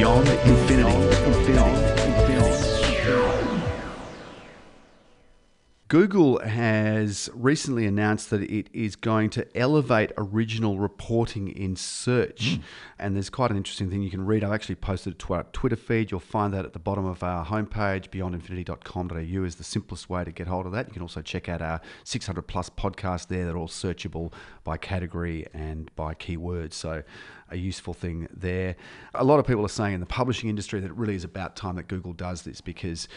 Beyond 0.00 0.28
Google 5.90 6.38
has 6.38 7.28
recently 7.34 7.84
announced 7.84 8.30
that 8.30 8.42
it 8.42 8.70
is 8.72 8.94
going 8.94 9.28
to 9.30 9.44
elevate 9.58 10.12
original 10.16 10.78
reporting 10.78 11.48
in 11.48 11.74
search. 11.74 12.58
Mm. 12.58 12.62
And 13.00 13.16
there's 13.16 13.28
quite 13.28 13.50
an 13.50 13.56
interesting 13.56 13.90
thing 13.90 14.00
you 14.00 14.08
can 14.08 14.24
read. 14.24 14.44
I've 14.44 14.52
actually 14.52 14.76
posted 14.76 15.14
it 15.14 15.18
to 15.18 15.34
our 15.34 15.42
Twitter 15.52 15.74
feed. 15.74 16.12
You'll 16.12 16.20
find 16.20 16.54
that 16.54 16.64
at 16.64 16.74
the 16.74 16.78
bottom 16.78 17.06
of 17.06 17.24
our 17.24 17.44
homepage, 17.44 18.08
beyondinfinity.com.au 18.10 19.44
is 19.44 19.56
the 19.56 19.64
simplest 19.64 20.08
way 20.08 20.22
to 20.22 20.30
get 20.30 20.46
hold 20.46 20.66
of 20.66 20.70
that. 20.70 20.86
You 20.86 20.92
can 20.92 21.02
also 21.02 21.22
check 21.22 21.48
out 21.48 21.60
our 21.60 21.80
600 22.04 22.42
plus 22.42 22.70
podcasts 22.70 23.26
there 23.26 23.44
They're 23.44 23.56
all 23.56 23.66
searchable 23.66 24.32
by 24.62 24.76
category 24.76 25.48
and 25.52 25.90
by 25.96 26.14
keywords. 26.14 26.74
So 26.74 27.02
a 27.50 27.56
useful 27.56 27.94
thing 27.94 28.28
there. 28.32 28.76
A 29.12 29.24
lot 29.24 29.40
of 29.40 29.46
people 29.48 29.64
are 29.64 29.68
saying 29.68 29.94
in 29.94 30.00
the 30.00 30.06
publishing 30.06 30.50
industry 30.50 30.78
that 30.78 30.86
it 30.86 30.96
really 30.96 31.16
is 31.16 31.24
about 31.24 31.56
time 31.56 31.74
that 31.74 31.88
Google 31.88 32.12
does 32.12 32.42
this 32.42 32.60
because 32.60 33.08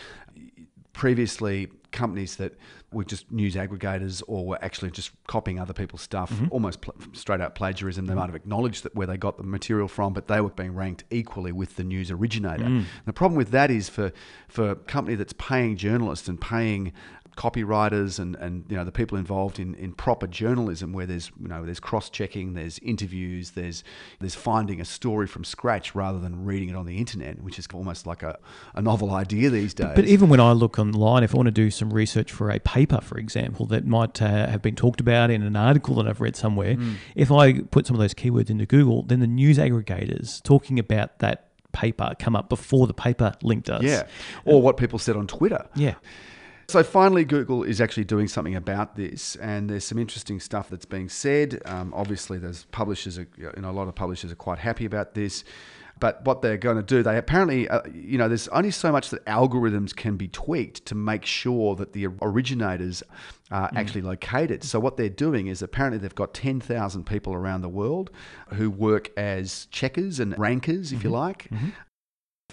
previously 0.94 1.68
companies 1.94 2.36
that 2.36 2.58
were 2.92 3.04
just 3.04 3.32
news 3.32 3.56
aggregators 3.56 4.22
or 4.28 4.46
were 4.46 4.64
actually 4.64 4.92
just 4.92 5.12
copying 5.28 5.60
other 5.60 5.74
people's 5.74 6.02
stuff, 6.02 6.32
mm-hmm. 6.32 6.48
almost 6.52 6.82
pl- 6.82 6.96
straight 7.14 7.40
out 7.40 7.56
plagiarism. 7.56 8.06
They 8.06 8.12
mm-hmm. 8.12 8.20
might 8.20 8.26
have 8.26 8.36
acknowledged 8.36 8.84
that 8.84 8.94
where 8.96 9.08
they 9.08 9.18
got 9.18 9.38
the 9.38 9.44
material 9.44 9.88
from, 9.88 10.14
but 10.14 10.28
they 10.28 10.42
were 10.42 10.50
being 10.50 10.76
ranked 10.76 11.06
equally 11.10 11.52
with 11.52 11.76
the 11.78 11.84
news 11.84 12.12
originator. 12.12 12.66
Mm. 12.66 12.86
The 13.06 13.14
problem 13.14 13.38
with 13.38 13.52
that 13.52 13.72
is 13.72 13.88
for 13.88 14.12
for 14.50 14.72
a 14.72 14.76
company 14.76 15.16
that's 15.16 15.34
paying 15.34 15.78
journalists 15.78 16.28
and 16.28 16.40
paying 16.40 16.94
copywriters 17.36 18.20
and, 18.20 18.36
and 18.36 18.66
you 18.70 18.76
know 18.76 18.84
the 18.84 18.92
people 18.92 19.18
involved 19.18 19.60
in, 19.60 19.74
in 19.76 19.92
proper 19.94 20.28
journalism 20.28 20.94
where 20.94 21.06
there's 21.06 21.32
you 21.42 21.48
know 21.48 21.66
there's 21.66 21.80
cross 21.80 22.10
checking 22.10 22.54
there's 22.54 22.80
interviews 22.80 23.52
there's 23.52 23.84
there's 24.20 24.36
finding 24.36 24.80
a 24.80 24.86
story 24.86 25.26
from 25.26 25.44
scratch 25.44 25.96
rather 25.96 26.20
than 26.20 26.46
reading 26.46 26.70
it 26.70 26.76
on 26.76 26.86
the 26.86 26.98
internet 26.98 27.42
which 27.42 27.58
is 27.58 27.68
almost 27.74 28.06
like 28.06 28.22
a, 28.22 28.38
a 28.76 28.82
novel 28.82 29.12
idea 29.12 29.50
these 29.50 29.74
days. 29.74 29.92
but 29.96 30.06
even 30.06 30.30
when 30.30 30.40
I 30.40 30.52
look 30.52 30.78
online 30.78 31.24
if 31.24 31.34
I 31.34 31.38
want 31.38 31.48
to 31.48 31.52
do 31.52 31.72
some 31.72 31.92
research 31.92 32.32
for 32.32 32.52
a 32.52 32.60
paper 32.60 33.02
for 33.02 33.18
example 33.18 33.66
that 33.68 33.86
might 33.86 34.22
uh, 34.22 34.48
have 34.48 34.62
been 34.62 34.76
talked 34.76 35.02
about 35.02 35.32
in 35.32 35.42
an 35.42 35.56
article 35.56 35.96
that 35.96 36.08
I've 36.08 36.22
read 36.22 36.36
somewhere 36.36 36.76
mm. 36.76 36.96
if 37.16 37.32
I 37.32 37.62
put 37.62 37.88
some 37.88 37.96
of 37.96 38.00
those 38.00 38.14
keywords 38.14 38.50
into 38.50 38.66
Google 38.66 39.04
then 39.04 39.20
the 39.20 39.28
news 39.28 39.58
aggregators 39.58 40.42
talking 40.44 40.78
about 40.78 41.20
that 41.20 41.50
paper 41.72 42.14
come 42.20 42.36
up 42.36 42.50
before 42.50 42.86
the 42.86 42.94
paper 42.94 43.34
link 43.42 43.64
does. 43.64 43.82
Yeah. 43.82 44.04
Or 44.46 44.62
what 44.62 44.78
people 44.78 45.00
said 45.00 45.16
on 45.16 45.26
Twitter. 45.26 45.66
Yeah 45.76 45.96
so 46.68 46.84
finally, 46.84 47.26
Google 47.26 47.64
is 47.64 47.82
actually 47.82 48.06
doing 48.06 48.28
something 48.28 48.56
about 48.56 48.96
this, 48.96 49.36
and 49.38 49.70
there's 49.70 49.86
some 49.86 49.98
interesting 50.00 50.40
stuff 50.40 50.70
that's 50.70 50.86
being 50.86 51.10
said. 51.10 51.62
Um, 51.66 51.94
obviously, 51.96 52.38
there's 52.38 52.66
publishers, 52.66 53.18
are, 53.20 53.28
you 53.38 53.52
know, 53.58 53.70
a 53.70 53.72
lot 53.72 53.88
of 53.88 53.96
publishers 53.96 54.32
are 54.32 54.36
quite 54.36 54.60
happy 54.60 54.86
about 54.86 55.14
this. 55.14 55.44
But 56.00 56.26
what 56.26 56.42
they're 56.42 56.58
going 56.58 56.78
to 56.78 56.84
do, 56.84 57.04
they 57.04 57.18
apparently, 57.18 57.70
uh, 57.70 57.82
you 57.94 58.18
know, 58.18 58.28
there's 58.28 58.48
only 58.50 58.72
so 58.72 58.92
much 58.92 59.10
that 59.12 59.24
algorithms 59.26 59.96
can 59.96 60.18
be 60.18 60.28
tweaked 60.28 60.86
to 60.88 60.96
make 60.96 61.24
sure 61.24 61.76
that 61.76 61.94
the 61.94 62.08
originators 62.22 63.04
are 63.52 63.70
mm. 63.70 63.78
actually 63.78 64.02
located. 64.02 64.64
So 64.64 64.80
what 64.80 64.98
they're 64.98 65.08
doing 65.08 65.48
is 65.48 65.62
apparently 65.62 66.00
they've 66.00 66.14
got 66.14 66.34
10,000 66.34 67.06
people 67.06 67.34
around 67.34 67.62
the 67.62 67.70
world 67.70 68.10
who 68.54 68.72
work 68.72 69.12
as 69.16 69.68
checkers 69.68 70.20
and 70.20 70.38
rankers, 70.38 70.92
if 70.92 71.00
mm-hmm. 71.00 71.08
you 71.08 71.14
like, 71.14 71.44
mm-hmm 71.50 71.70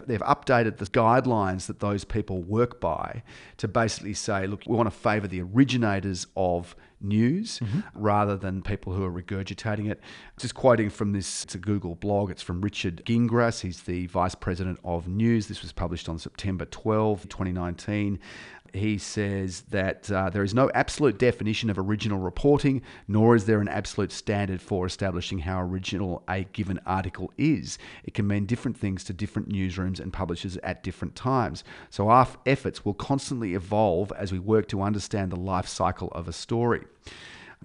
they've 0.06 0.20
updated 0.20 0.78
the 0.78 0.86
guidelines 0.86 1.66
that 1.66 1.80
those 1.80 2.04
people 2.04 2.42
work 2.42 2.80
by 2.80 3.22
to 3.58 3.68
basically 3.68 4.14
say, 4.14 4.46
look, 4.46 4.62
we 4.66 4.76
want 4.76 4.86
to 4.86 4.96
favour 4.96 5.26
the 5.26 5.42
originators 5.42 6.26
of 6.36 6.74
news 7.00 7.58
mm-hmm. 7.60 7.80
rather 7.94 8.36
than 8.36 8.62
people 8.62 8.92
who 8.92 9.04
are 9.04 9.10
regurgitating 9.10 9.90
it. 9.90 10.00
Just 10.38 10.54
quoting 10.54 10.90
from 10.90 11.12
this, 11.12 11.44
it's 11.44 11.54
a 11.54 11.58
Google 11.58 11.94
blog, 11.94 12.30
it's 12.30 12.42
from 12.42 12.60
Richard 12.60 13.02
Gingras. 13.04 13.60
He's 13.60 13.82
the 13.82 14.06
Vice 14.06 14.34
President 14.34 14.78
of 14.84 15.08
News. 15.08 15.47
This 15.47 15.62
was 15.62 15.72
published 15.72 16.08
on 16.08 16.19
September 16.19 16.64
12, 16.64 17.28
2019 17.28 18.19
he 18.75 18.98
says 18.98 19.62
that 19.70 20.10
uh, 20.10 20.30
there 20.30 20.42
is 20.42 20.54
no 20.54 20.70
absolute 20.75 21.19
definition 21.19 21.70
of 21.70 21.78
original 21.78 22.19
reporting, 22.19 22.82
nor 23.08 23.34
is 23.34 23.44
there 23.46 23.60
an 23.60 23.69
absolute 23.69 24.12
standard 24.12 24.60
for 24.60 24.86
establishing 24.86 25.41
how 25.41 25.60
original 25.60 26.22
a 26.28 26.44
given 26.44 26.80
article 26.86 27.32
is. 27.36 27.78
It 28.04 28.14
can 28.14 28.26
mean 28.26 28.46
different 28.46 28.76
things 28.76 29.04
to 29.04 29.12
different 29.12 29.48
newsrooms 29.48 30.00
and 30.00 30.12
publishers 30.12 30.56
at 30.58 30.82
different 30.82 31.16
times. 31.16 31.64
So 31.88 32.08
our 32.08 32.28
efforts 32.46 32.84
will 32.84 32.94
constantly 32.94 33.54
evolve 33.54 34.12
as 34.16 34.32
we 34.32 34.38
work 34.38 34.69
to 34.69 34.82
understand 34.82 35.32
the 35.32 35.36
life 35.36 35.66
cycle 35.66 36.08
of 36.12 36.28
a 36.28 36.32
story. 36.32 36.82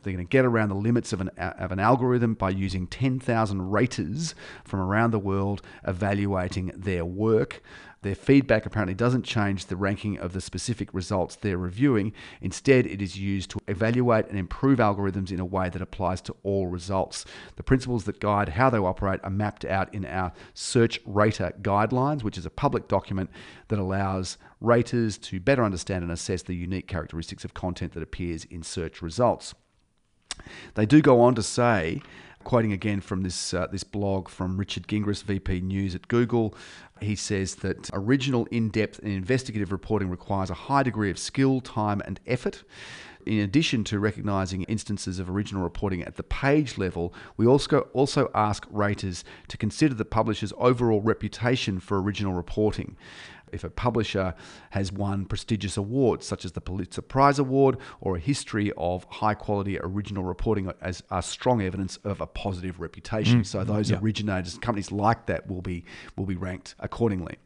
They're 0.01 0.13
going 0.13 0.25
to 0.25 0.29
get 0.29 0.45
around 0.45 0.69
the 0.69 0.75
limits 0.75 1.13
of 1.13 1.21
an, 1.21 1.29
of 1.29 1.71
an 1.71 1.79
algorithm 1.79 2.35
by 2.35 2.51
using 2.51 2.85
10,000 2.85 3.71
raters 3.71 4.35
from 4.63 4.79
around 4.79 5.11
the 5.11 5.19
world 5.19 5.63
evaluating 5.87 6.71
their 6.75 7.03
work. 7.03 7.63
Their 8.01 8.15
feedback 8.15 8.65
apparently 8.65 8.93
doesn't 8.93 9.23
change 9.23 9.65
the 9.65 9.75
ranking 9.75 10.17
of 10.19 10.33
the 10.33 10.41
specific 10.41 10.93
results 10.93 11.35
they're 11.35 11.57
reviewing. 11.57 12.13
Instead, 12.41 12.85
it 12.85 13.01
is 13.01 13.17
used 13.17 13.49
to 13.51 13.59
evaluate 13.67 14.27
and 14.27 14.37
improve 14.37 14.79
algorithms 14.79 15.31
in 15.31 15.39
a 15.39 15.45
way 15.45 15.69
that 15.69 15.81
applies 15.81 16.21
to 16.21 16.35
all 16.43 16.67
results. 16.67 17.25
The 17.55 17.63
principles 17.63 18.03
that 18.05 18.19
guide 18.19 18.49
how 18.49 18.69
they 18.69 18.77
operate 18.77 19.19
are 19.23 19.29
mapped 19.29 19.65
out 19.65 19.93
in 19.93 20.05
our 20.05 20.33
Search 20.53 20.99
Rater 21.05 21.53
Guidelines, 21.61 22.23
which 22.23 22.37
is 22.37 22.45
a 22.45 22.51
public 22.51 22.87
document 22.87 23.29
that 23.69 23.79
allows 23.79 24.37
raters 24.61 25.17
to 25.17 25.39
better 25.39 25.63
understand 25.63 26.03
and 26.03 26.11
assess 26.11 26.43
the 26.43 26.55
unique 26.55 26.87
characteristics 26.87 27.43
of 27.43 27.53
content 27.53 27.93
that 27.93 28.03
appears 28.03 28.45
in 28.45 28.63
search 28.63 29.01
results. 29.01 29.53
They 30.73 30.85
do 30.85 31.01
go 31.01 31.21
on 31.21 31.35
to 31.35 31.43
say 31.43 32.01
quoting 32.45 32.71
again 32.71 33.01
from 33.01 33.23
this 33.23 33.53
uh, 33.53 33.67
this 33.67 33.83
blog 33.83 34.29
from 34.29 34.55
Richard 34.55 34.87
Gingras, 34.87 35.23
VP 35.23 35.59
News 35.61 35.93
at 35.95 36.07
Google. 36.07 36.55
He 37.01 37.15
says 37.15 37.55
that 37.55 37.89
original, 37.91 38.45
in-depth, 38.45 38.99
and 38.99 39.11
investigative 39.11 39.73
reporting 39.73 40.09
requires 40.09 40.49
a 40.49 40.53
high 40.53 40.83
degree 40.83 41.11
of 41.11 41.19
skill, 41.19 41.59
time, 41.59 42.01
and 42.05 42.21
effort. 42.25 42.63
In 43.25 43.39
addition 43.39 43.83
to 43.85 43.99
recognizing 43.99 44.63
instances 44.63 45.17
of 45.17 45.29
original 45.29 45.63
reporting 45.63 46.03
at 46.03 46.15
the 46.15 46.23
page 46.23 46.77
level, 46.77 47.13
we 47.35 47.45
also 47.45 47.81
also 47.93 48.31
ask 48.33 48.65
raters 48.69 49.25
to 49.49 49.57
consider 49.57 49.95
the 49.95 50.05
publisher's 50.05 50.53
overall 50.57 51.01
reputation 51.01 51.79
for 51.79 52.01
original 52.01 52.33
reporting 52.33 52.95
if 53.55 53.63
a 53.63 53.69
publisher 53.69 54.35
has 54.71 54.91
won 54.91 55.25
prestigious 55.25 55.77
awards 55.77 56.25
such 56.25 56.45
as 56.45 56.51
the 56.51 56.61
Pulitzer 56.61 57.01
Prize 57.01 57.39
Award 57.39 57.77
or 58.01 58.17
a 58.17 58.19
history 58.19 58.71
of 58.77 59.05
high 59.05 59.33
quality 59.33 59.79
original 59.79 60.23
reporting 60.23 60.71
as 60.81 61.01
are 61.09 61.21
strong 61.21 61.61
evidence 61.61 61.97
of 62.03 62.21
a 62.21 62.27
positive 62.27 62.79
reputation. 62.79 63.41
Mm. 63.41 63.45
So 63.45 63.63
those 63.63 63.89
yeah. 63.89 63.99
originators, 63.99 64.57
companies 64.59 64.91
like 64.91 65.25
that, 65.25 65.47
will 65.47 65.61
be 65.61 65.85
will 66.15 66.25
be 66.25 66.35
ranked 66.35 66.75
accordingly 66.79 67.37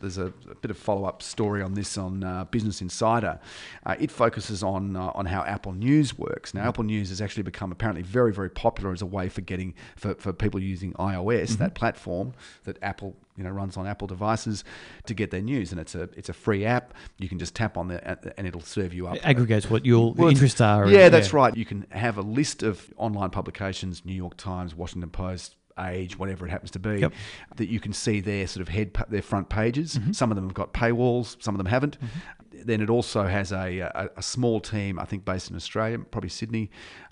there's 0.00 0.18
a, 0.18 0.26
a, 0.50 0.54
bit 0.54 0.70
of 0.70 0.76
follow 0.76 1.04
up 1.04 1.22
story 1.22 1.62
on 1.62 1.74
this 1.74 1.96
on 1.96 2.24
uh, 2.24 2.44
Business 2.44 2.80
Insider. 2.80 3.38
Uh, 3.84 3.96
it 3.98 4.10
focuses 4.10 4.62
on 4.62 4.96
uh, 4.96 5.12
on 5.14 5.26
how 5.26 5.42
Apple 5.42 5.72
News 5.72 6.18
works. 6.18 6.54
Now, 6.54 6.68
Apple 6.68 6.84
News 6.84 7.10
has 7.10 7.20
actually 7.20 7.42
become 7.42 7.72
apparently 7.72 8.02
very 8.02 8.32
very 8.32 8.50
popular 8.50 8.92
as 8.92 9.02
a 9.02 9.06
way 9.06 9.28
for 9.28 9.40
getting 9.40 9.74
for, 9.96 10.14
for 10.14 10.32
people 10.32 10.60
using 10.60 10.92
iOS, 10.94 11.50
mm-hmm. 11.50 11.62
that 11.62 11.74
platform 11.74 12.34
that 12.64 12.78
Apple 12.82 13.16
you 13.36 13.44
know 13.44 13.50
runs 13.50 13.76
on 13.76 13.86
Apple 13.86 14.06
devices 14.06 14.64
to 15.06 15.14
get 15.14 15.30
their 15.30 15.40
news, 15.40 15.72
and 15.72 15.80
it's 15.80 15.94
a 15.94 16.02
it's 16.16 16.28
a 16.28 16.34
free 16.34 16.64
app. 16.64 16.94
You 17.18 17.28
can 17.28 17.38
just 17.38 17.54
tap 17.54 17.76
on 17.76 17.90
it 17.90 18.34
and 18.36 18.46
it'll 18.46 18.60
serve 18.60 18.92
you 18.92 19.06
up. 19.06 19.16
It 19.16 19.24
aggregates 19.24 19.70
what 19.70 19.86
your 19.86 20.12
well, 20.12 20.28
interests 20.28 20.60
are. 20.60 20.88
Yeah, 20.88 21.06
and, 21.06 21.14
that's 21.14 21.32
right. 21.32 21.56
You 21.56 21.64
can 21.64 21.86
have 21.90 22.18
a 22.18 22.22
list 22.22 22.62
of 22.62 22.92
online 22.96 23.30
publications: 23.30 24.04
New 24.04 24.14
York 24.14 24.36
Times, 24.36 24.74
Washington 24.74 25.10
Post, 25.10 25.56
age, 25.80 26.18
whatever 26.18 26.46
it 26.46 26.50
happens 26.50 26.70
to 26.72 26.78
be, 26.78 27.00
yep. 27.00 27.12
that 27.56 27.68
you 27.68 27.80
can 27.80 27.92
see 27.92 28.20
their 28.20 28.46
sort 28.46 28.62
of 28.62 28.68
head, 28.68 28.96
their 29.08 29.22
front 29.22 29.48
pages. 29.48 29.96
Mm-hmm. 29.96 30.12
Some 30.12 30.30
of 30.30 30.36
them 30.36 30.46
have 30.46 30.54
got 30.54 30.72
paywalls, 30.72 31.42
some 31.42 31.54
of 31.54 31.58
them 31.58 31.66
haven't. 31.66 31.98
Mm-hmm. 31.98 32.39
Then 32.64 32.80
it 32.80 32.90
also 32.90 33.24
has 33.24 33.52
a, 33.52 33.80
a, 33.80 34.10
a, 34.16 34.22
small 34.22 34.60
team, 34.60 34.98
I 34.98 35.04
think, 35.04 35.24
based 35.24 35.50
in 35.50 35.56
Australia, 35.56 35.98
probably 35.98 36.30
Sydney, 36.30 36.70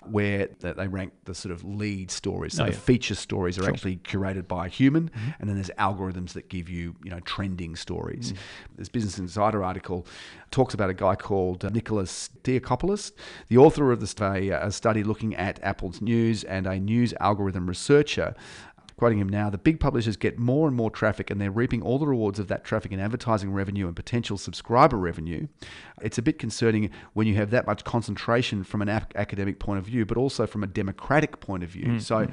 where 0.09 0.49
they 0.59 0.87
rank 0.87 1.13
the 1.25 1.33
sort 1.33 1.51
of 1.51 1.63
lead 1.63 2.11
stories. 2.11 2.53
So 2.53 2.63
oh, 2.63 2.65
yeah. 2.67 2.71
the 2.71 2.77
feature 2.77 3.15
stories 3.15 3.57
are 3.57 3.63
sure. 3.63 3.71
actually 3.71 3.97
curated 3.97 4.47
by 4.47 4.67
a 4.67 4.69
human, 4.69 5.09
mm-hmm. 5.09 5.29
and 5.39 5.49
then 5.49 5.55
there's 5.55 5.71
algorithms 5.77 6.33
that 6.33 6.49
give 6.49 6.69
you, 6.69 6.95
you 7.03 7.11
know, 7.11 7.19
trending 7.21 7.75
stories. 7.75 8.33
Mm. 8.33 8.37
This 8.77 8.89
Business 8.89 9.19
Insider 9.19 9.63
article 9.63 10.05
talks 10.51 10.73
about 10.73 10.89
a 10.89 10.93
guy 10.93 11.15
called 11.15 11.63
uh, 11.63 11.69
Nicholas 11.69 12.29
Diakopoulos, 12.43 13.11
the 13.47 13.57
author 13.57 13.91
of 13.91 13.99
the, 13.99 14.23
a, 14.23 14.67
a 14.67 14.71
study 14.71 15.03
looking 15.03 15.35
at 15.35 15.59
Apple's 15.63 16.01
news 16.01 16.43
and 16.43 16.65
a 16.65 16.79
news 16.79 17.13
algorithm 17.19 17.67
researcher 17.67 18.35
Quoting 18.99 19.19
him 19.19 19.29
now, 19.29 19.49
the 19.49 19.57
big 19.57 19.79
publishers 19.79 20.17
get 20.17 20.37
more 20.37 20.67
and 20.67 20.75
more 20.75 20.91
traffic 20.91 21.29
and 21.29 21.39
they're 21.39 21.49
reaping 21.49 21.81
all 21.81 21.97
the 21.97 22.05
rewards 22.05 22.37
of 22.37 22.49
that 22.49 22.65
traffic 22.65 22.91
in 22.91 22.99
advertising 22.99 23.49
revenue 23.49 23.87
and 23.87 23.95
potential 23.95 24.37
subscriber 24.37 24.97
revenue. 24.97 25.47
It's 26.01 26.17
a 26.17 26.21
bit 26.21 26.37
concerning 26.37 26.89
when 27.13 27.25
you 27.25 27.35
have 27.35 27.49
that 27.51 27.65
much 27.65 27.85
concentration 27.85 28.65
from 28.65 28.81
an 28.81 28.89
academic 28.89 29.57
point 29.57 29.79
of 29.79 29.85
view, 29.85 30.05
but 30.05 30.17
also 30.17 30.45
from 30.45 30.65
a 30.65 30.67
democratic 30.67 31.39
point 31.39 31.63
of 31.63 31.69
view. 31.69 31.85
Mm-hmm. 31.85 31.99
So, 31.99 32.27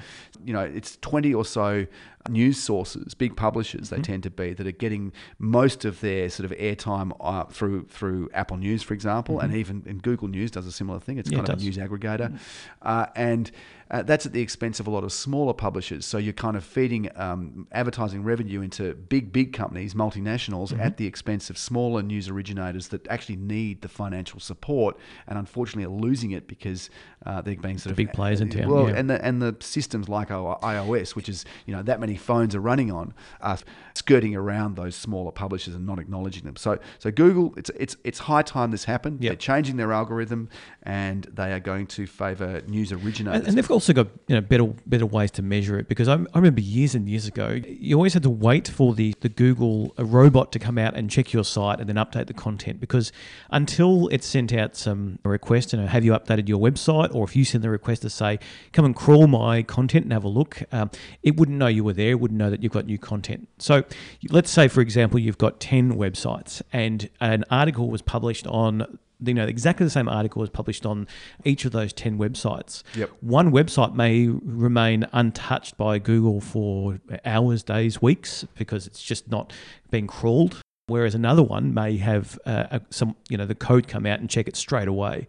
you 0.45 0.53
know, 0.53 0.63
it's 0.63 0.97
20 1.03 1.33
or 1.33 1.45
so 1.45 1.87
news 2.29 2.61
sources, 2.61 3.15
big 3.15 3.37
publishers, 3.37 3.91
they 3.91 3.97
mm-hmm. 3.97 4.03
tend 4.03 4.23
to 4.25 4.31
be 4.31 4.53
that 4.53 4.67
are 4.67 4.73
getting 4.73 5.13
most 5.39 5.85
of 5.85 6.01
their 6.01 6.29
sort 6.29 6.51
of 6.51 6.59
airtime 6.59 7.13
uh, 7.21 7.45
through 7.45 7.87
through 7.87 8.29
Apple 8.35 8.57
News, 8.57 8.83
for 8.83 8.95
example, 8.95 9.37
mm-hmm. 9.37 9.45
and 9.45 9.57
even 9.57 9.83
and 9.87 10.03
Google 10.03 10.29
News 10.29 10.51
does 10.51 10.67
a 10.67 10.73
similar 10.73 11.01
thing. 11.01 11.19
It's 11.19 11.31
yeah, 11.31 11.39
kind 11.39 11.49
it 11.49 11.53
of 11.53 11.59
does. 11.59 11.63
a 11.63 11.67
news 11.67 11.77
aggregator, 11.77 12.31
mm-hmm. 12.31 12.37
uh, 12.83 13.07
and 13.15 13.51
uh, 13.91 14.03
that's 14.03 14.27
at 14.27 14.33
the 14.33 14.41
expense 14.41 14.81
of 14.81 14.87
a 14.87 14.91
lot 14.91 15.05
of 15.05 15.13
smaller 15.13 15.55
publishers. 15.55 16.05
So 16.05 16.19
you're 16.19 16.33
kind 16.33 16.57
of 16.57 16.65
feeding 16.65 17.09
um, 17.17 17.67
advertising 17.73 18.25
revenue 18.25 18.61
into 18.61 18.95
big, 18.95 19.33
big 19.33 19.53
companies, 19.53 19.95
multinationals, 19.95 20.67
Mm-hmm. 20.73 20.81
at 20.81 20.97
the 20.97 21.07
expense 21.07 21.51
of 21.51 21.57
smaller 21.59 22.03
news 22.03 22.29
originators 22.29 22.89
that 22.89 23.07
actually 23.09 23.37
need 23.37 23.83
the 23.83 23.89
financial 23.89 24.41
support 24.41 24.97
and 25.29 25.39
unfortunately 25.39 25.85
are 25.85 26.01
losing 26.01 26.33
it 26.33 26.49
because 26.49 26.91
uh, 27.25 27.41
they're 27.41 27.57
being 27.57 27.79
sort 27.79 27.91
of 27.93 27.97
big 27.97 28.13
players 28.13 28.41
in 28.41 28.49
town, 28.51 28.69
Well, 28.69 28.89
yeah. 28.89 28.97
and 28.97 29.09
the 29.11 29.25
and 29.25 29.41
the 29.43 29.57
systems 29.61 30.09
like 30.09 30.29
iOS, 30.29 31.15
which 31.17 31.29
is 31.29 31.45
you 31.67 31.75
know 31.75 31.83
that 31.83 31.99
many 32.01 32.17
phones 32.17 32.55
are 32.55 32.61
running 32.61 32.91
on, 32.93 33.15
are 33.41 33.59
skirting 33.95 34.35
around 34.37 34.77
those 34.77 34.95
smaller 34.95 35.33
publishers 35.33 35.75
and 35.75 35.87
not 35.87 35.99
acknowledging 35.99 36.45
them. 36.45 36.57
So 36.57 36.79
so 36.99 37.11
Google, 37.11 37.55
it's 37.57 37.71
it's 37.79 37.97
it's 38.05 38.19
high 38.21 38.43
time 38.43 38.71
this 38.71 38.85
happened. 38.85 39.23
Yep. 39.23 39.31
They're 39.31 39.37
changing 39.37 39.77
their 39.77 39.93
algorithm 39.93 40.49
and 40.83 41.25
they 41.33 41.53
are 41.53 41.61
going 41.61 41.87
to 41.89 42.07
favour 42.07 42.63
news 42.67 42.93
originators. 42.93 43.41
And, 43.41 43.49
and 43.49 43.59
they've 43.59 43.67
also 43.77 43.93
got 43.93 44.09
you 44.27 44.35
know 44.35 44.41
better 44.41 44.65
better 44.87 45.05
ways 45.05 45.31
to 45.31 45.43
measure 45.43 45.79
it 45.79 45.87
because 45.87 46.09
I, 46.09 46.15
I 46.15 46.37
remember 46.37 46.63
years 46.63 46.95
and 46.95 47.07
years 47.07 47.27
ago 47.27 47.61
you 47.67 47.95
always 47.95 48.15
had 48.15 48.23
to 48.23 48.31
wait 48.31 48.67
for 48.67 48.95
the 48.95 49.15
the 49.21 49.29
Google 49.29 49.93
a 49.99 50.05
robot 50.05 50.51
to 50.53 50.59
come 50.59 50.79
out 50.79 50.95
and 50.97 51.11
check 51.11 51.35
your 51.35 51.45
site 51.45 51.79
and 51.79 51.87
then 51.87 51.97
update 51.97 52.27
the 52.27 52.33
content 52.33 52.81
because 52.81 53.13
until 53.51 54.09
it 54.09 54.25
sent 54.25 54.55
out 54.55 54.77
some 54.77 55.19
request 55.25 55.75
and 55.75 55.87
have 55.87 56.07
you 56.07 56.13
updated 56.13 56.49
your 56.49 56.59
website? 56.59 57.15
Or 57.15 57.25
if 57.25 57.37
you 57.37 57.45
send 57.45 57.63
the 57.63 57.69
request 57.69 58.01
to 58.03 58.09
say 58.09 58.39
come 58.73 58.87
and 58.87 58.97
crawl 58.97 59.27
my 59.27 59.63
content 59.63 60.05
and 60.05 60.13
have 60.15 60.25
a 60.25 60.29
look 60.29 60.63
um, 60.73 60.91
it 61.23 61.37
wouldn't 61.37 61.59
know 61.59 61.67
you 61.67 61.85
were 61.85 61.93
there 61.93 62.13
it 62.13 62.21
wouldn't 62.21 62.39
know 62.39 62.49
that 62.49 62.63
you've 62.63 62.73
got 62.73 62.87
new 62.87 62.99
content. 62.99 63.47
So 63.59 63.85
let's 64.31 64.51
say 64.51 64.69
for 64.69 64.81
example 64.81 65.21
you've 65.21 65.37
got 65.37 65.61
10 65.61 65.97
websites 65.97 66.63
and 66.73 67.11
an 67.21 67.45
article 67.51 67.91
was 67.91 68.01
published 68.01 68.47
on 68.47 68.99
you 69.25 69.35
know 69.35 69.47
exactly 69.47 69.85
the 69.85 69.91
same 69.91 70.09
article 70.09 70.43
is 70.43 70.51
published 70.51 70.85
on 70.85 71.07
each 71.45 71.65
of 71.65 71.73
those 71.73 71.93
10 71.93 72.19
websites 72.19 72.83
Yep. 72.95 73.11
one 73.21 73.51
website 73.51 73.95
may 73.95 74.27
remain 74.29 75.07
untouched 75.13 75.77
by 75.77 75.99
google 75.99 76.41
for 76.41 76.99
hours 77.25 77.63
days 77.63 78.03
weeks 78.03 78.45
because 78.57 78.87
it's 78.87 79.03
just 79.03 79.31
not 79.31 79.53
being 79.91 80.07
crawled 80.07 80.61
whereas 80.87 81.15
another 81.15 81.43
one 81.43 81.73
may 81.73 81.97
have 81.97 82.39
uh, 82.47 82.79
some 82.91 83.17
you 83.29 83.37
know 83.37 83.47
the 83.47 83.55
code 83.55 83.89
come 83.89 84.07
out 84.07 84.21
and 84.21 84.29
check 84.29 84.47
it 84.49 84.57
straight 84.57 84.89
away 84.89 85.27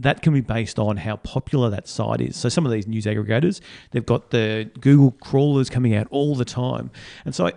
that 0.00 0.22
can 0.22 0.32
be 0.32 0.40
based 0.40 0.78
on 0.78 0.96
how 0.98 1.16
popular 1.16 1.70
that 1.70 1.88
site 1.88 2.20
is. 2.20 2.36
So 2.36 2.48
some 2.48 2.64
of 2.64 2.70
these 2.70 2.86
news 2.86 3.04
aggregators, 3.04 3.60
they've 3.90 4.06
got 4.06 4.30
the 4.30 4.70
Google 4.80 5.10
crawlers 5.10 5.68
coming 5.68 5.92
out 5.92 6.06
all 6.12 6.36
the 6.36 6.44
time, 6.44 6.92
and 7.24 7.34
so 7.34 7.50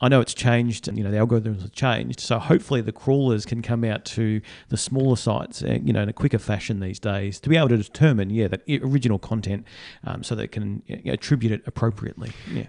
I, 0.00 0.08
know 0.08 0.20
it's 0.20 0.34
changed. 0.34 0.88
and 0.88 0.96
You 0.98 1.04
know 1.04 1.10
the 1.10 1.16
algorithms 1.18 1.62
have 1.62 1.72
changed. 1.72 2.20
So 2.20 2.38
hopefully 2.38 2.80
the 2.80 2.92
crawlers 2.92 3.44
can 3.46 3.62
come 3.62 3.84
out 3.84 4.04
to 4.06 4.40
the 4.68 4.76
smaller 4.76 5.16
sites, 5.16 5.62
uh, 5.62 5.78
you 5.82 5.92
know, 5.92 6.02
in 6.02 6.08
a 6.08 6.12
quicker 6.12 6.38
fashion 6.38 6.80
these 6.80 6.98
days 6.98 7.40
to 7.40 7.48
be 7.48 7.56
able 7.56 7.68
to 7.70 7.76
determine, 7.76 8.30
yeah, 8.30 8.48
that 8.48 8.62
original 8.82 9.18
content, 9.18 9.66
um, 10.04 10.22
so 10.22 10.34
they 10.34 10.48
can 10.48 10.82
attribute 11.06 11.52
it 11.52 11.62
appropriately. 11.66 12.32
Yeah. 12.52 12.66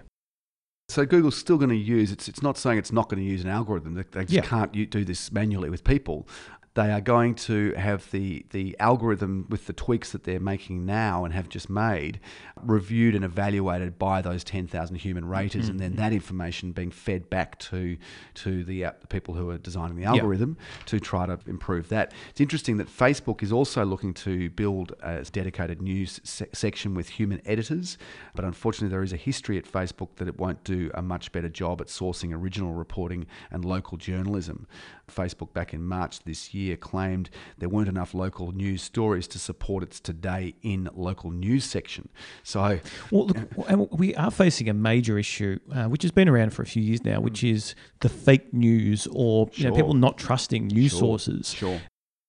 So 0.88 1.04
Google's 1.04 1.36
still 1.36 1.56
going 1.58 1.70
to 1.70 1.76
use 1.76 2.12
it's. 2.12 2.28
It's 2.28 2.42
not 2.42 2.56
saying 2.56 2.78
it's 2.78 2.92
not 2.92 3.08
going 3.08 3.20
to 3.20 3.28
use 3.28 3.42
an 3.42 3.50
algorithm. 3.50 3.94
They, 3.94 4.04
they 4.12 4.20
just 4.20 4.32
Yeah. 4.32 4.42
can't 4.42 4.70
do 4.72 5.04
this 5.04 5.32
manually 5.32 5.68
with 5.68 5.82
people. 5.82 6.28
They 6.76 6.92
are 6.92 7.00
going 7.00 7.34
to 7.50 7.72
have 7.72 8.10
the 8.10 8.44
the 8.50 8.76
algorithm 8.78 9.46
with 9.48 9.66
the 9.66 9.72
tweaks 9.72 10.12
that 10.12 10.24
they're 10.24 10.38
making 10.54 10.84
now 10.86 11.24
and 11.24 11.32
have 11.34 11.48
just 11.48 11.68
made 11.70 12.20
reviewed 12.62 13.14
and 13.14 13.24
evaluated 13.24 13.98
by 13.98 14.20
those 14.22 14.44
ten 14.44 14.66
thousand 14.66 14.96
human 14.96 15.24
raters, 15.26 15.68
and 15.68 15.80
then 15.80 15.92
Mm-hmm. 15.92 16.00
that 16.00 16.12
information 16.12 16.72
being 16.72 16.90
fed 16.90 17.30
back 17.30 17.58
to 17.70 17.96
to 18.42 18.50
the, 18.64 18.84
uh, 18.84 18.90
the 19.00 19.06
people 19.06 19.32
who 19.34 19.48
are 19.50 19.58
designing 19.58 19.96
the 19.96 20.04
algorithm 20.04 20.56
to 20.86 21.00
try 21.00 21.24
to 21.26 21.38
improve 21.46 21.88
that. 21.88 22.12
It's 22.30 22.40
interesting 22.40 22.76
that 22.78 22.88
Facebook 22.88 23.42
is 23.42 23.52
also 23.52 23.84
looking 23.84 24.12
to 24.28 24.50
build 24.50 24.92
a 25.00 25.22
dedicated 25.40 25.80
news 25.80 26.20
se- 26.24 26.48
section 26.52 26.94
with 26.94 27.08
human 27.08 27.40
editors, 27.46 27.96
but 28.34 28.44
unfortunately 28.44 28.90
there 28.94 29.02
is 29.02 29.12
a 29.12 29.16
history 29.30 29.56
at 29.58 29.64
Facebook 29.64 30.10
that 30.16 30.28
it 30.28 30.38
won't 30.38 30.62
do 30.64 30.90
a 30.94 31.02
much 31.02 31.32
better 31.32 31.48
job 31.48 31.80
at 31.80 31.86
sourcing 31.86 32.34
original 32.34 32.72
reporting 32.74 33.26
and 33.50 33.64
local 33.64 33.96
journalism. 33.96 34.66
Facebook 35.08 35.52
back 35.52 35.72
in 35.72 35.82
March 35.84 36.14
this 36.24 36.52
year 36.52 36.65
claimed 36.74 37.30
there 37.58 37.68
weren't 37.68 37.88
enough 37.88 38.14
local 38.14 38.50
news 38.50 38.82
stories 38.82 39.28
to 39.28 39.38
support 39.38 39.84
its 39.84 40.00
today 40.00 40.54
in 40.62 40.88
local 40.94 41.30
news 41.30 41.64
section. 41.64 42.08
So 42.42 42.80
Well, 43.12 43.26
look, 43.26 43.36
and 43.68 43.88
we 43.92 44.14
are 44.16 44.30
facing 44.30 44.68
a 44.68 44.74
major 44.74 45.18
issue, 45.18 45.58
uh, 45.72 45.84
which 45.84 46.02
has 46.02 46.10
been 46.10 46.28
around 46.28 46.54
for 46.54 46.62
a 46.62 46.66
few 46.66 46.82
years 46.82 47.04
now, 47.04 47.20
which 47.20 47.44
is 47.44 47.74
the 48.00 48.08
fake 48.08 48.52
news 48.54 49.06
or 49.12 49.48
you 49.52 49.68
know, 49.68 49.74
people 49.74 49.94
not 49.94 50.16
trusting 50.18 50.66
news 50.66 50.90
Sure, 50.90 51.00
sources. 51.00 51.54
Sure. 51.54 51.80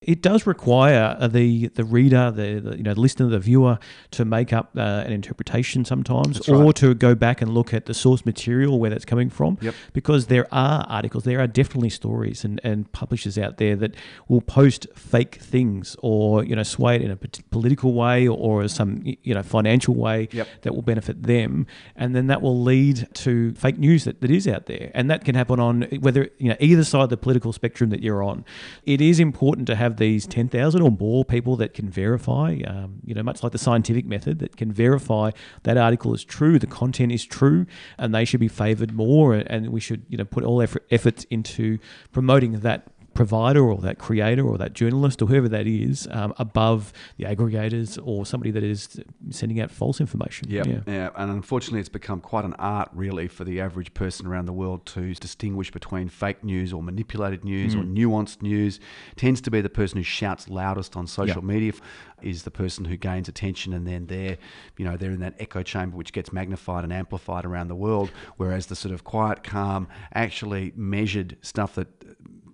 It 0.08 0.22
does 0.22 0.48
require 0.48 1.18
uh, 1.20 1.28
the 1.28 1.68
the 1.68 1.84
reader, 1.84 2.32
the, 2.32 2.60
the 2.62 2.78
you 2.78 2.84
know 2.84 2.94
the 2.94 3.02
listener, 3.02 3.28
the 3.28 3.40
viewer 3.40 3.78
to 4.12 4.24
make 4.24 4.54
up 4.54 4.72
uh, 4.78 5.04
an 5.06 5.12
interpretation 5.12 5.84
sometimes, 5.84 6.48
or 6.48 6.72
to 6.74 6.94
go 6.96 7.14
back 7.14 7.42
and 7.42 7.54
look 7.54 7.74
at 7.74 7.88
the 7.88 7.94
source 7.94 8.26
material 8.26 8.80
where 8.80 8.90
that's 8.90 9.04
coming 9.04 9.30
from. 9.30 9.58
Yep. 9.60 9.76
Because 9.92 10.28
there 10.28 10.48
are 10.54 10.86
articles, 10.88 11.26
there 11.26 11.42
are 11.42 11.48
definitely 11.48 11.90
stories 11.90 12.46
and, 12.46 12.62
and 12.64 12.90
publishers 12.94 13.38
out 13.38 13.58
there 13.58 13.76
that 13.76 13.96
will 14.30 14.40
post 14.40 14.88
fake 14.96 15.36
things 15.36 15.98
or 16.02 16.42
you 16.46 16.56
know 16.56 16.64
sway 16.64 16.96
it 16.96 17.02
in 17.02 17.12
a 17.12 17.18
political 17.52 17.94
way 17.94 18.26
or, 18.30 18.38
or 18.38 18.68
some 18.70 19.04
you 19.04 19.34
know 19.34 19.44
financial 19.44 19.94
way 19.94 20.30
Yep. 20.32 20.48
that 20.62 20.74
will 20.74 20.84
benefit 20.84 21.24
them, 21.24 21.68
and 21.98 22.16
then 22.16 22.28
that 22.28 22.42
will 22.42 22.62
lead 22.64 23.10
to 23.26 23.54
fake 23.56 23.78
news 23.78 24.06
that, 24.06 24.22
that 24.22 24.32
is 24.32 24.48
out 24.48 24.68
there, 24.68 24.90
and 24.94 25.12
that 25.12 25.26
can 25.26 25.36
happen 25.36 25.60
on 25.60 25.82
whether 26.00 26.30
you 26.38 26.48
know 26.48 26.56
either 26.62 26.86
side 26.86 27.04
of 27.04 27.10
the 27.10 27.18
political 27.18 27.52
spectrum 27.52 27.90
that 27.90 28.02
you're 28.02 28.24
on. 28.24 28.46
It 28.86 29.02
is 29.02 29.20
important 29.20 29.68
to 29.68 29.76
have 29.76 29.97
these 29.98 30.26
ten 30.26 30.48
thousand 30.48 30.82
or 30.82 30.92
more 30.92 31.26
people 31.26 31.56
that 31.58 31.74
can 31.74 31.90
verify, 31.90 32.60
um, 32.66 33.00
you 33.06 33.14
know, 33.14 33.24
much 33.24 33.44
like 33.44 33.52
the 33.52 33.58
scientific 33.58 34.06
method 34.06 34.40
that 34.40 34.56
can 34.58 34.72
verify 34.72 35.32
that 35.64 35.78
article 35.78 36.14
is 36.14 36.24
true, 36.24 36.58
the 36.58 36.68
content 36.68 37.12
is 37.12 37.26
true, 37.26 37.66
and 37.98 38.14
they 38.14 38.26
should 38.26 38.40
be 38.40 38.48
favoured 38.48 38.94
more, 38.94 39.34
and 39.34 39.70
we 39.70 39.80
should 39.80 40.06
you 40.10 40.18
know 40.18 40.26
put 40.26 40.44
all 40.44 40.62
effort, 40.62 40.86
efforts 40.92 41.26
into 41.26 41.78
promoting 42.12 42.60
that 42.62 42.88
provider 43.18 43.68
or 43.68 43.78
that 43.80 43.98
creator 43.98 44.48
or 44.48 44.60
that 44.60 44.74
journalist 44.74 45.22
or 45.24 45.26
whoever 45.26 45.50
that 45.50 45.66
is 45.66 46.08
um, 46.12 46.34
above 46.38 46.94
the 47.18 47.26
aggregators 47.26 48.00
or 48.06 48.28
somebody 48.28 48.52
that 48.52 48.64
is 48.64 49.02
sending 49.32 49.60
out 49.60 49.72
false 49.72 50.00
information. 50.00 50.48
Yep. 50.50 50.68
Yeah. 50.68 50.80
Yeah. 50.86 51.10
And 51.16 51.32
unfortunately, 51.32 51.80
it's 51.80 51.90
become 51.90 52.22
quite 52.22 52.46
an 52.46 52.54
art, 52.54 52.90
really, 52.94 53.28
for 53.28 53.44
the 53.44 53.60
average 53.60 53.94
person 53.96 54.28
around 54.28 54.46
the 54.46 54.54
world 54.54 54.86
to 54.88 55.16
distinguish 55.16 55.72
between 55.72 56.10
fake 56.10 56.44
news 56.44 56.72
or 56.72 56.84
manipulated 56.84 57.44
news 57.44 57.74
or 57.74 57.80
nuanced 57.80 58.44
news. 58.44 58.80
Tends 59.16 59.42
to 59.42 59.52
be 59.52 59.62
the 59.62 59.70
person 59.70 59.98
who 59.98 60.04
shouts 60.04 60.48
loudest 60.48 60.96
on 60.96 61.08
social 61.08 61.44
media 61.44 61.74
is 62.22 62.44
the 62.44 62.52
person 62.52 62.86
who 62.86 62.98
gains 62.98 63.28
attention, 63.28 63.74
and 63.74 63.86
then 63.88 64.08
they're, 64.08 64.38
you 64.78 64.86
know, 64.86 64.98
they're 64.98 65.12
in 65.12 65.20
that 65.20 65.36
echo 65.40 65.62
chamber 65.62 65.96
which 65.96 66.14
gets 66.14 66.32
magnified 66.32 66.84
and 66.84 66.92
amplified 66.92 67.46
around 67.46 67.68
the 67.68 67.76
world. 67.76 68.10
Whereas 68.38 68.68
the 68.68 68.76
sort 68.76 68.94
of 68.94 69.04
quiet, 69.04 69.44
calm, 69.44 69.88
actually 70.14 70.74
measured 70.76 71.38
stuff 71.42 71.76
that 71.76 71.88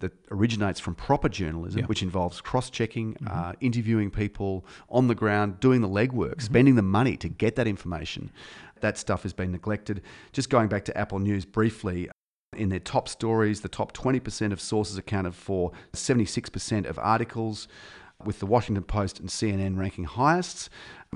that 0.03 0.12
originates 0.29 0.79
from 0.79 0.93
proper 0.95 1.29
journalism, 1.29 1.79
Yeah. 1.79 1.86
which 1.88 2.03
involves 2.03 2.41
cross-checking, 2.41 3.17
uh, 3.25 3.53
interviewing 3.62 4.12
people 4.12 4.65
on 4.89 5.07
the 5.07 5.15
ground, 5.15 5.60
doing 5.60 5.81
the 5.81 5.88
legwork, 5.89 6.41
spending 6.41 6.75
the 6.75 6.81
money 7.00 7.15
to 7.17 7.29
get 7.29 7.55
that 7.55 7.67
information. 7.67 8.29
That 8.81 8.98
stuff 8.98 9.24
has 9.24 9.31
been 9.33 9.51
neglected. 9.51 10.01
Just 10.33 10.50
going 10.50 10.67
back 10.67 10.83
to 10.86 10.98
Apple 10.98 11.19
News 11.19 11.45
briefly. 11.45 12.10
In 12.55 12.69
their 12.69 12.79
top 12.79 13.07
stories, 13.10 13.62
the 13.62 13.69
top 13.69 13.93
20% 13.93 14.51
of 14.53 14.60
sources 14.62 14.95
accounted 14.98 15.33
for 15.33 15.72
76% 15.93 16.86
of 16.86 17.00
articles, 17.00 17.67
with 18.25 18.39
the 18.39 18.45
Washington 18.45 18.83
Post 18.83 19.19
and 19.19 19.29
CNN 19.29 19.77
ranking 19.77 20.05
highest. 20.05 20.69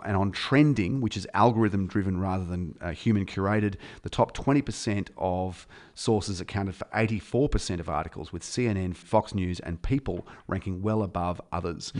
And 0.06 0.16
on 0.16 0.32
trending, 0.32 1.02
which 1.02 1.18
is 1.18 1.28
algorithm 1.34 1.88
driven 1.88 2.20
rather 2.20 2.46
than 2.46 2.78
uh, 2.80 2.92
human 2.92 3.26
curated, 3.26 3.76
the 4.04 4.10
top 4.10 4.36
20% 4.38 5.10
of 5.18 5.68
sources 5.96 6.40
accounted 6.40 6.76
for 6.76 6.86
84% 6.94 7.80
of 7.80 7.90
articles, 7.90 8.32
with 8.32 8.44
CNN, 8.44 8.96
Fox 8.96 9.34
News, 9.34 9.60
and 9.60 9.82
People 9.82 10.28
ranking 10.48 10.84
well 10.84 11.02
above 11.02 11.42
others. 11.52 11.92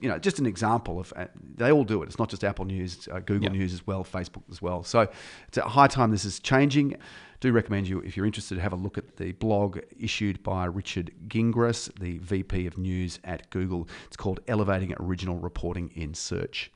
You 0.00 0.08
know, 0.08 0.18
just 0.18 0.38
an 0.38 0.46
example 0.46 1.00
of 1.00 1.12
uh, 1.16 1.26
they 1.56 1.72
all 1.72 1.84
do 1.84 2.02
it. 2.02 2.06
It's 2.06 2.18
not 2.18 2.28
just 2.28 2.44
Apple 2.44 2.64
News, 2.64 3.08
uh, 3.12 3.18
Google 3.20 3.44
Yeah. 3.52 3.58
News 3.58 3.72
as 3.74 3.86
well, 3.86 4.04
Facebook 4.04 4.42
as 4.50 4.62
well. 4.62 4.82
So 4.84 5.08
it's 5.48 5.58
a 5.58 5.62
high 5.62 5.88
time 5.88 6.10
this 6.10 6.24
is 6.24 6.38
changing. 6.38 6.96
Do 7.40 7.52
recommend 7.52 7.88
you, 7.88 8.00
if 8.00 8.16
you're 8.16 8.26
interested, 8.26 8.58
have 8.58 8.72
a 8.72 8.76
look 8.76 8.98
at 8.98 9.16
the 9.16 9.32
blog 9.32 9.78
issued 9.98 10.42
by 10.42 10.64
Richard 10.66 11.12
Gingras, 11.28 11.92
the 12.00 12.18
VP 12.18 12.66
of 12.66 12.78
News 12.78 13.20
at 13.24 13.48
Google. 13.50 13.88
It's 14.06 14.16
called 14.16 14.40
Elevating 14.48 14.94
Original 14.98 15.36
Reporting 15.36 15.90
in 15.94 16.14
Search. 16.14 16.72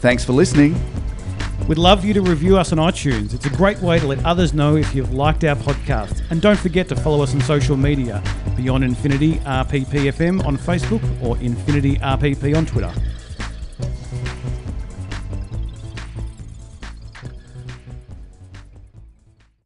Thanks 0.00 0.24
for 0.24 0.32
listening. 0.32 0.80
We'd 1.66 1.76
love 1.78 2.04
you 2.04 2.14
to 2.14 2.22
review 2.22 2.56
us 2.56 2.72
on 2.72 2.78
iTunes. 2.78 3.34
It's 3.34 3.44
a 3.46 3.50
great 3.50 3.78
way 3.80 3.98
to 3.98 4.06
let 4.06 4.24
others 4.24 4.54
know 4.54 4.76
if 4.76 4.94
you've 4.94 5.12
liked 5.12 5.44
our 5.44 5.56
podcast. 5.56 6.22
And 6.30 6.40
don't 6.40 6.58
forget 6.58 6.88
to 6.88 6.96
follow 6.96 7.22
us 7.22 7.34
on 7.34 7.40
social 7.42 7.76
media 7.76 8.22
Beyond 8.58 8.82
Infinity 8.82 9.34
RPPFM 9.36 10.44
on 10.44 10.58
Facebook 10.58 11.00
or 11.22 11.38
Infinity 11.38 11.96
RPP 11.96 12.56
on 12.56 12.66
Twitter. 12.66 12.92